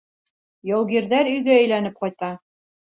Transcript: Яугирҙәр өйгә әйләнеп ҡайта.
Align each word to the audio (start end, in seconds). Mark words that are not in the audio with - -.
Яугирҙәр 0.77 1.31
өйгә 1.35 1.57
әйләнеп 1.61 2.05
ҡайта. 2.05 2.35